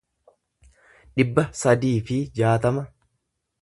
dhibba 1.21 1.45
sadii 1.61 1.95
fi 2.09 2.21
jaatama 2.41 2.89